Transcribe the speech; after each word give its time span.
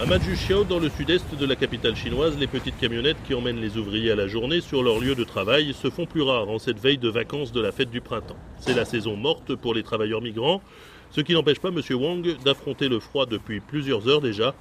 À 0.00 0.06
Majuxiao, 0.06 0.64
dans 0.64 0.78
le 0.78 0.88
sud-est 0.88 1.34
de 1.38 1.44
la 1.44 1.56
capitale 1.56 1.94
chinoise, 1.94 2.38
les 2.38 2.46
petites 2.46 2.78
camionnettes 2.78 3.18
qui 3.26 3.34
emmènent 3.34 3.60
les 3.60 3.76
ouvriers 3.76 4.10
à 4.10 4.14
la 4.14 4.28
journée 4.28 4.62
sur 4.62 4.82
leur 4.82 4.98
lieu 4.98 5.14
de 5.14 5.24
travail 5.24 5.74
se 5.74 5.90
font 5.90 6.06
plus 6.06 6.22
rares 6.22 6.48
en 6.48 6.58
cette 6.58 6.80
veille 6.80 6.96
de 6.96 7.10
vacances 7.10 7.52
de 7.52 7.60
la 7.60 7.70
fête 7.70 7.90
du 7.90 8.00
printemps. 8.00 8.38
C'est 8.60 8.72
la 8.72 8.86
saison 8.86 9.14
morte 9.16 9.54
pour 9.56 9.74
les 9.74 9.82
travailleurs 9.82 10.22
migrants, 10.22 10.62
ce 11.10 11.20
qui 11.20 11.34
n'empêche 11.34 11.60
pas 11.60 11.68
M. 11.68 11.82
Wang 12.00 12.26
d'affronter 12.42 12.88
le 12.88 12.98
froid 12.98 13.26
depuis 13.26 13.60
plusieurs 13.60 14.08
heures 14.08 14.22
déjà 14.22 14.54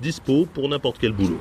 dispo 0.00 0.46
pour 0.46 0.66
n'importe 0.66 0.96
quel 0.98 1.12
boulot. 1.12 1.40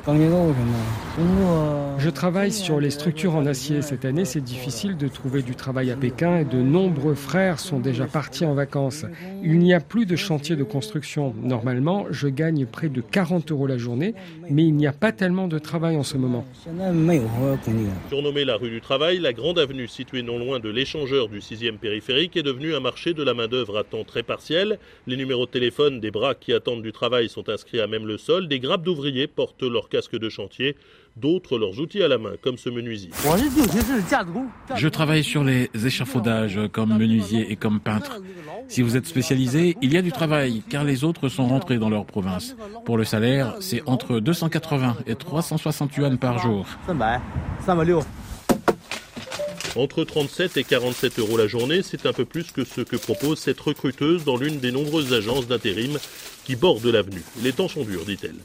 Je 2.06 2.12
travaille 2.12 2.52
sur 2.52 2.80
les 2.80 2.92
structures 2.92 3.34
en 3.34 3.48
acier. 3.48 3.82
Cette 3.82 4.06
année, 4.06 4.26
c'est 4.26 4.40
difficile 4.40 4.96
de 4.96 5.08
trouver 5.08 5.42
du 5.42 5.56
travail 5.56 5.90
à 5.90 5.96
Pékin 5.96 6.38
et 6.38 6.46
de 6.46 6.62
nombreux 6.62 7.16
frères 7.16 7.60
sont 7.60 7.80
déjà 7.80 8.06
partis 8.06 8.46
en 8.46 8.54
vacances. 8.54 9.08
Il 9.44 9.58
n'y 9.58 9.74
a 9.74 9.80
plus 9.80 10.06
de 10.06 10.16
chantier 10.16 10.56
de 10.56 10.64
construction. 10.64 11.34
Normalement, 11.42 12.06
je 12.12 12.28
gagne 12.28 12.68
près 12.68 12.89
de 12.89 13.02
40 13.02 13.52
euros 13.52 13.65
la 13.65 13.79
journée, 13.79 14.14
mais 14.52 14.65
il 14.65 14.76
n'y 14.76 14.86
a 14.86 14.93
pas 14.93 15.14
tellement 15.14 15.48
de 15.48 15.57
travail 15.57 15.98
en 15.98 16.04
ce 16.04 16.15
moment. 16.18 16.46
Surnommée 18.10 18.46
la 18.46 18.57
rue 18.57 18.70
du 18.70 18.82
travail, 18.82 19.18
la 19.18 19.34
grande 19.34 19.57
avenue 19.57 19.87
située 19.87 20.21
non 20.21 20.37
loin 20.37 20.60
de 20.60 20.70
l'échangeur 20.70 21.28
du 21.28 21.40
6e 21.40 21.79
périphérique 21.79 22.37
est 22.37 22.43
devenue 22.43 22.76
un 22.76 22.82
marché 22.82 23.15
de 23.15 23.24
la 23.24 23.34
main-d'œuvre 23.34 23.79
à 23.79 23.84
temps 23.84 24.04
très 24.04 24.21
partiel. 24.21 24.78
Les 25.07 25.18
numéros 25.18 25.48
de 25.48 25.51
téléphone 25.51 26.00
des 26.00 26.12
bras 26.12 26.36
qui 26.36 26.54
attendent 26.54 26.84
du 26.84 26.92
travail 26.92 27.29
sont 27.29 27.50
inscrits 27.50 27.82
à 27.82 27.87
même 27.87 28.06
le 28.06 28.20
sol 28.20 28.48
des 28.48 28.60
grappes 28.60 28.84
d'ouvriers 28.84 29.26
portent 29.26 29.64
leurs 29.64 29.90
casques 29.90 30.20
de 30.20 30.29
chantier, 30.29 30.76
d'autres 31.18 31.57
leurs 31.57 31.79
outils 31.79 31.95
à 32.04 32.08
la 32.08 32.17
main, 32.17 32.34
comme 32.42 32.58
ce 32.58 32.70
menuisier. 32.70 33.09
Je 34.76 34.88
travaille 34.88 35.23
sur 35.23 35.44
les 35.44 35.70
échafaudages 35.86 36.59
comme 36.72 36.98
menuisier 36.98 37.52
et 37.52 37.56
comme 37.56 37.80
peintre. 37.80 38.20
Si 38.68 38.81
vous 38.81 38.98
êtes 38.98 39.06
spécialisé, 39.06 39.78
il 39.81 39.94
y 39.94 39.98
a 39.98 40.02
du 40.02 40.12
travail, 40.12 40.64
car 40.70 40.84
les 40.84 41.04
autres 41.04 41.30
sont 41.30 41.48
rentrés 41.48 41.78
dans 41.78 41.90
leur 41.90 42.06
province. 42.06 42.56
Pour 42.86 42.98
le 42.98 43.04
salaire, 43.04 43.56
c'est 43.59 43.84
entre 43.86 44.20
280 44.20 44.98
et 45.08 45.16
360 45.16 45.96
yuan 45.98 46.18
par 46.18 46.40
jour. 46.40 46.66
Entre 49.76 50.06
37 50.06 50.56
et 50.56 50.64
47 50.64 51.20
euros 51.20 51.38
la 51.38 51.48
journée, 51.48 51.82
c'est 51.84 52.06
un 52.06 52.14
peu 52.14 52.24
plus 52.24 52.52
que 52.52 52.64
ce 52.64 52.80
que 52.80 52.96
propose 52.96 53.40
cette 53.40 53.59
recruteuse 53.59 54.24
dans 54.24 54.38
l'une 54.38 54.59
des 54.59 54.72
nombreuses 54.72 55.12
agences 55.12 55.48
d'intérim 55.48 55.98
qui 56.46 56.56
bordent 56.56 56.86
l'avenue. 56.86 57.24
Les 57.44 57.52
temps 57.52 57.68
sont 57.68 57.84
durs, 57.84 58.06
dit-elle. 58.06 58.36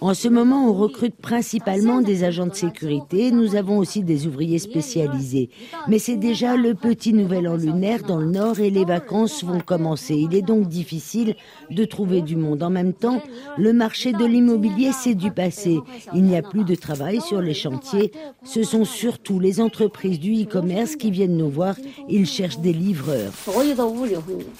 En 0.00 0.14
ce 0.14 0.28
moment, 0.28 0.68
on 0.68 0.72
recrute 0.72 1.16
principalement 1.16 2.00
des 2.00 2.22
agents 2.24 2.46
de 2.46 2.54
sécurité. 2.54 3.32
Nous 3.32 3.56
avons 3.56 3.78
aussi 3.78 4.04
des 4.04 4.26
ouvriers 4.26 4.60
spécialisés. 4.60 5.50
Mais 5.88 5.98
c'est 5.98 6.16
déjà 6.16 6.56
le 6.56 6.74
petit 6.74 7.12
nouvel 7.12 7.48
an 7.48 7.56
lunaire 7.56 8.04
dans 8.04 8.18
le 8.18 8.30
nord 8.30 8.60
et 8.60 8.70
les 8.70 8.84
vacances 8.84 9.42
vont 9.44 9.60
commencer. 9.60 10.14
Il 10.14 10.34
est 10.34 10.42
donc 10.42 10.68
difficile 10.68 11.34
de 11.70 11.84
trouver 11.84 12.22
du 12.22 12.36
monde. 12.36 12.62
En 12.62 12.70
même 12.70 12.94
temps, 12.94 13.20
le 13.58 13.72
marché 13.72 14.12
de 14.12 14.24
l'immobilier, 14.24 14.92
c'est 14.92 15.14
du 15.14 15.32
passé. 15.32 15.80
Il 16.14 16.22
n'y 16.22 16.36
a 16.36 16.42
plus 16.42 16.64
de 16.64 16.76
travail 16.76 17.20
sur 17.20 17.40
les 17.40 17.54
chantiers. 17.54 18.12
Ce 18.44 18.62
sont 18.62 18.84
surtout 18.84 19.40
les 19.40 19.60
entreprises 19.60 20.20
du 20.20 20.44
e-commerce 20.44 20.94
qui 20.94 21.10
viennent 21.10 21.36
nous 21.36 21.50
voir. 21.50 21.74
Ils 22.08 22.26
cherchent 22.26 22.60
des 22.60 22.72
livreurs. 22.72 23.32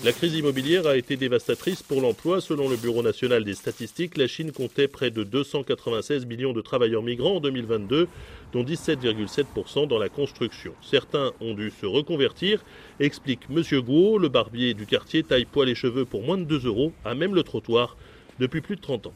La 0.05 0.13
crise 0.13 0.35
immobilière 0.35 0.87
a 0.87 0.97
été 0.97 1.17
dévastatrice 1.21 1.85
pour 1.85 2.01
l'emploi. 2.01 2.41
Selon 2.41 2.69
le 2.69 2.77
Bureau 2.77 3.03
national 3.03 3.45
des 3.45 3.55
statistiques, 3.55 4.17
la 4.17 4.27
Chine 4.27 4.51
comptait 4.51 4.89
près 4.89 5.13
de 5.13 5.23
296 5.23 6.27
millions 6.27 6.53
de 6.53 6.61
travailleurs 6.61 7.05
migrants 7.05 7.37
en 7.37 7.41
2022, 7.41 8.09
dont 8.53 8.65
17,7% 8.65 9.87
dans 9.87 9.99
la 9.99 10.09
construction. 10.09 10.73
Certains 10.83 11.31
ont 11.41 11.55
dû 11.55 11.71
se 11.71 11.87
reconvertir, 11.87 12.65
explique 12.99 13.43
M. 13.49 13.63
Guo, 13.81 14.19
le 14.19 14.29
barbier 14.29 14.75
du 14.75 14.87
quartier 14.87 15.23
taille 15.23 15.45
poil 15.45 15.69
et 15.69 15.77
cheveux 15.77 16.05
pour 16.05 16.23
moins 16.23 16.39
de 16.39 16.45
2 16.45 16.67
euros, 16.67 16.93
à 17.05 17.15
même 17.15 17.37
le 17.37 17.45
trottoir 17.45 17.97
depuis 18.41 18.63
plus 18.63 18.77
de 18.77 18.81
30 18.81 19.07
ans. 19.07 19.13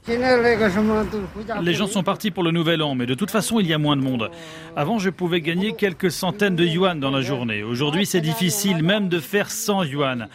Les 1.62 1.74
gens 1.74 1.86
sont 1.86 2.02
partis 2.02 2.30
pour 2.30 2.44
le 2.44 2.50
nouvel 2.50 2.82
an, 2.82 2.94
mais 2.94 3.06
de 3.06 3.14
toute 3.14 3.30
façon, 3.30 3.58
il 3.58 3.66
y 3.66 3.72
a 3.72 3.78
moins 3.78 3.96
de 3.96 4.02
monde. 4.02 4.30
Avant, 4.76 4.98
je 4.98 5.10
pouvais 5.10 5.40
gagner 5.40 5.72
quelques 5.72 6.10
centaines 6.10 6.54
de 6.54 6.64
yuan 6.64 7.00
dans 7.00 7.10
la 7.10 7.22
journée. 7.22 7.62
Aujourd'hui, 7.62 8.04
c'est 8.04 8.20
difficile 8.20 8.82
même 8.82 9.08
de 9.08 9.18
faire 9.18 9.50
100 9.50 9.84
yuan. 9.84 10.28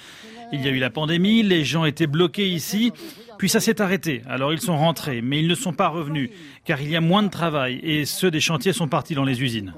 Il 0.51 0.65
y 0.65 0.67
a 0.67 0.71
eu 0.71 0.79
la 0.79 0.89
pandémie, 0.89 1.43
les 1.43 1.63
gens 1.63 1.85
étaient 1.85 2.07
bloqués 2.07 2.47
ici, 2.47 2.91
puis 3.39 3.47
ça 3.47 3.61
s'est 3.61 3.81
arrêté. 3.81 4.21
Alors 4.27 4.51
ils 4.51 4.59
sont 4.59 4.77
rentrés, 4.77 5.21
mais 5.21 5.39
ils 5.39 5.47
ne 5.47 5.55
sont 5.55 5.71
pas 5.71 5.87
revenus, 5.87 6.29
car 6.65 6.81
il 6.81 6.91
y 6.91 6.95
a 6.97 7.01
moins 7.01 7.23
de 7.23 7.29
travail 7.29 7.79
et 7.81 8.03
ceux 8.03 8.29
des 8.29 8.41
chantiers 8.41 8.73
sont 8.73 8.89
partis 8.89 9.15
dans 9.15 9.23
les 9.23 9.41
usines. 9.41 9.73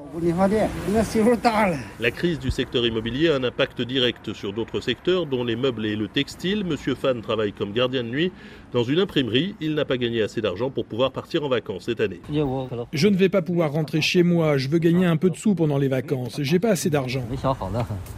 La 1.99 2.11
crise 2.11 2.39
du 2.39 2.49
secteur 2.49 2.83
immobilier 2.85 3.29
a 3.29 3.35
un 3.35 3.43
impact 3.43 3.83
direct 3.83 4.33
sur 4.33 4.51
d'autres 4.51 4.81
secteurs, 4.81 5.27
dont 5.27 5.43
les 5.43 5.55
meubles 5.55 5.85
et 5.85 5.95
le 5.95 6.07
textile. 6.07 6.65
Monsieur 6.65 6.95
Fan 6.95 7.21
travaille 7.21 7.53
comme 7.53 7.71
gardien 7.71 8.03
de 8.03 8.09
nuit 8.09 8.31
dans 8.73 8.83
une 8.83 8.99
imprimerie. 8.99 9.55
Il 9.61 9.75
n'a 9.75 9.85
pas 9.85 9.97
gagné 9.97 10.23
assez 10.23 10.41
d'argent 10.41 10.71
pour 10.71 10.85
pouvoir 10.85 11.11
partir 11.11 11.43
en 11.43 11.49
vacances 11.49 11.83
cette 11.83 12.01
année. 12.01 12.19
Je 12.93 13.07
ne 13.07 13.15
vais 13.15 13.29
pas 13.29 13.43
pouvoir 13.43 13.73
rentrer 13.73 14.01
chez 14.01 14.23
moi. 14.23 14.57
Je 14.57 14.69
veux 14.69 14.79
gagner 14.79 15.05
un 15.05 15.17
peu 15.17 15.29
de 15.29 15.35
sous 15.35 15.53
pendant 15.53 15.77
les 15.77 15.87
vacances. 15.87 16.41
J'ai 16.41 16.57
pas 16.57 16.69
assez 16.69 16.89
d'argent. 16.89 17.23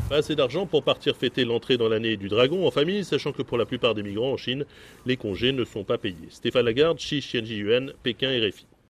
Pas 0.10 0.18
assez 0.18 0.38
d'argent 0.38 0.66
pour 0.68 0.84
partir 0.84 1.18
fêter 1.18 1.44
l'entrée 1.44 1.76
dans 1.76 1.90
l'année 1.90 2.16
du 2.16 2.30
dragon 2.30 2.66
en 2.66 2.72
famille, 2.72 3.04
sachant 3.04 3.34
que 3.34 3.42
pour 3.42 3.58
la 3.58 3.66
plupart 3.66 3.94
des 3.94 4.04
migrants 4.04 4.32
en 4.32 4.38
Chine, 4.38 4.64
les 5.06 5.18
congés 5.18 5.33
ne 5.42 5.66
sont 5.66 5.84
pas 5.84 5.98
payés. 5.98 6.30
Stéphane 6.30 6.66
Lagarde, 6.66 6.98
Xi 7.00 7.22
Yuan, 7.34 7.92
Pékin 8.04 8.32
et 8.32 8.50
RFI. 8.50 8.66